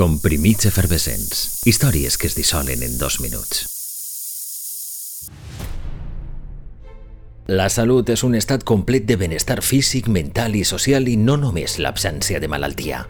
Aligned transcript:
Comprimits 0.00 0.64
efervescents. 0.64 1.60
Històries 1.68 2.14
que 2.16 2.24
es 2.30 2.32
dissolen 2.32 2.80
en 2.80 2.94
dos 2.96 3.18
minuts. 3.20 3.66
La 7.52 7.66
salut 7.68 8.08
és 8.08 8.22
un 8.24 8.38
estat 8.38 8.64
complet 8.64 9.04
de 9.04 9.18
benestar 9.20 9.58
físic, 9.60 10.08
mental 10.08 10.56
i 10.56 10.62
social 10.64 11.04
i 11.04 11.18
no 11.20 11.36
només 11.36 11.76
l'absència 11.76 12.40
de 12.40 12.48
malaltia. 12.48 13.02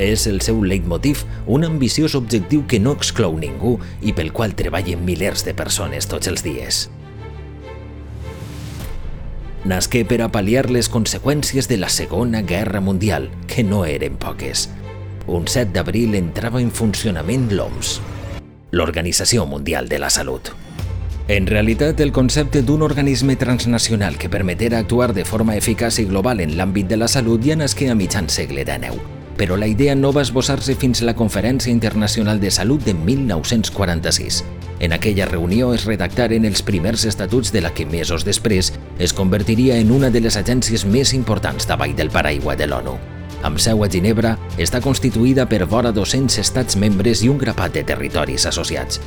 És 0.00 0.24
el 0.32 0.40
seu 0.40 0.64
leitmotiv, 0.64 1.26
un 1.44 1.68
ambiciós 1.68 2.16
objectiu 2.16 2.64
que 2.64 2.80
no 2.80 2.96
exclou 2.96 3.36
ningú 3.36 3.74
i 4.00 4.16
pel 4.16 4.32
qual 4.32 4.56
treballen 4.56 5.04
milers 5.04 5.44
de 5.44 5.52
persones 5.52 6.08
tots 6.08 6.32
els 6.32 6.40
dies. 6.46 6.86
Nasqué 9.64 10.06
per 10.08 10.22
a 10.24 10.30
pal·liar 10.32 10.70
les 10.72 10.88
conseqüències 10.88 11.66
de 11.68 11.76
la 11.76 11.90
Segona 11.92 12.40
Guerra 12.40 12.80
Mundial, 12.80 13.28
que 13.46 13.60
no 13.62 13.84
eren 13.84 14.16
poques. 14.16 14.70
Un 15.28 15.44
7 15.46 15.74
d'abril 15.74 16.16
entrava 16.16 16.62
en 16.64 16.70
funcionament 16.72 17.50
l'OMS, 17.52 18.00
l'Organització 18.72 19.44
Mundial 19.44 19.92
de 19.92 20.00
la 20.00 20.08
Salut. 20.08 20.54
En 21.28 21.46
realitat, 21.46 22.00
el 22.00 22.10
concepte 22.10 22.62
d'un 22.64 22.80
organisme 22.82 23.36
transnacional 23.36 24.16
que 24.16 24.32
permetera 24.32 24.78
actuar 24.78 25.12
de 25.12 25.28
forma 25.28 25.60
eficaç 25.60 26.00
i 26.00 26.08
global 26.08 26.40
en 26.40 26.56
l'àmbit 26.56 26.88
de 26.88 26.96
la 26.96 27.08
salut 27.08 27.44
ja 27.44 27.54
nasqué 27.54 27.90
a 27.90 27.94
mitjan 27.94 28.32
segle 28.32 28.64
XIX 28.64 29.20
però 29.40 29.56
la 29.56 29.66
idea 29.66 29.94
no 29.96 30.10
va 30.12 30.20
esbossar-se 30.20 30.74
fins 30.76 31.00
a 31.00 31.06
la 31.08 31.14
Conferència 31.16 31.72
Internacional 31.72 32.42
de 32.42 32.50
Salut 32.52 32.84
de 32.84 32.92
1946. 32.92 34.42
En 34.80 34.94
aquella 34.94 35.26
reunió 35.26 35.74
es 35.76 35.84
redactaren 35.84 36.46
els 36.48 36.62
primers 36.64 37.04
estatuts 37.04 37.52
de 37.52 37.60
la 37.60 37.74
que 37.76 37.84
mesos 37.84 38.24
després 38.24 38.72
es 38.98 39.12
convertiria 39.12 39.76
en 39.76 39.92
una 39.92 40.08
de 40.08 40.22
les 40.24 40.40
agències 40.40 40.86
més 40.88 41.12
importants 41.12 41.68
davall 41.68 41.92
del 41.94 42.08
paraigua 42.08 42.56
de 42.56 42.66
l'ONU. 42.66 42.96
Amb 43.44 43.60
seu 43.60 43.84
a 43.84 43.88
Ginebra, 43.92 44.34
està 44.60 44.80
constituïda 44.80 45.46
per 45.48 45.66
vora 45.68 45.92
200 45.92 46.40
estats 46.40 46.76
membres 46.80 47.22
i 47.24 47.28
un 47.28 47.38
grapat 47.40 47.76
de 47.76 47.84
territoris 47.84 48.48
associats. 48.48 49.00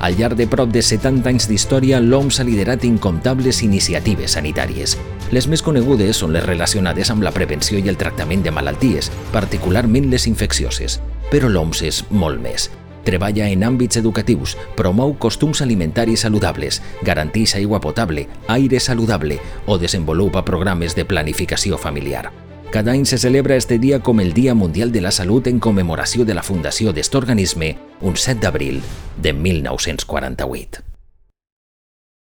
Al 0.00 0.16
llarg 0.16 0.34
de 0.34 0.46
prop 0.48 0.70
de 0.72 0.82
70 0.82 1.28
anys 1.28 1.46
d'història, 1.46 2.00
l'OMS 2.00 2.40
ha 2.40 2.46
liderat 2.48 2.86
incomptables 2.88 3.62
iniciatives 3.62 4.34
sanitàries. 4.38 4.96
Les 5.30 5.46
més 5.46 5.62
conegudes 5.62 6.22
són 6.24 6.32
les 6.34 6.46
relacionades 6.46 7.10
amb 7.12 7.22
la 7.22 7.34
prevenció 7.36 7.78
i 7.78 7.86
el 7.92 8.00
tractament 8.00 8.42
de 8.42 8.50
malalties, 8.50 9.12
particularment 9.30 10.10
les 10.10 10.26
infeccioses. 10.26 10.98
Però 11.30 11.52
l'OMS 11.52 11.84
és 11.86 12.04
molt 12.10 12.40
més. 12.42 12.70
Treballa 13.10 13.48
en 13.50 13.64
àmbits 13.66 13.98
educatius, 13.98 14.52
promou 14.78 15.16
costums 15.18 15.64
alimentaris 15.64 16.22
saludables, 16.22 16.76
garanteix 17.02 17.56
aigua 17.58 17.80
potable, 17.82 18.28
aire 18.46 18.78
saludable 18.78 19.40
o 19.66 19.78
desenvolupa 19.82 20.44
programes 20.46 20.94
de 20.94 21.04
planificació 21.04 21.74
familiar. 21.74 22.30
Cada 22.70 22.92
any 22.92 23.02
se 23.10 23.18
celebra 23.18 23.56
este 23.56 23.80
dia 23.82 23.98
com 23.98 24.20
el 24.22 24.30
Dia 24.32 24.54
Mundial 24.54 24.92
de 24.92 25.00
la 25.02 25.10
Salut 25.10 25.48
en 25.50 25.58
commemoració 25.58 26.24
de 26.24 26.38
la 26.38 26.44
fundació 26.46 26.94
d'est 26.94 27.18
organisme 27.18 27.72
un 28.00 28.14
7 28.14 28.38
d'abril 28.46 28.78
de 29.18 29.32
1948. 29.32 30.89